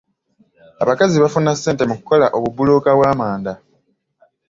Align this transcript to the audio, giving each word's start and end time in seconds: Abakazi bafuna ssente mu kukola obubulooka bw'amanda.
Abakazi 0.83 1.15
bafuna 1.23 1.51
ssente 1.57 1.83
mu 1.89 1.95
kukola 1.99 2.25
obubulooka 2.37 2.89
bw'amanda. 2.97 3.53